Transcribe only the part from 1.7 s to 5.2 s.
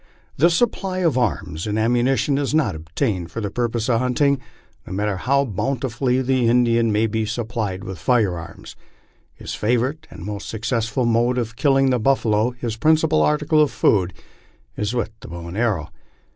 am munition is not obtained for purposes of hunting, for no matter